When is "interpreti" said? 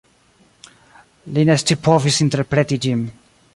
2.27-2.81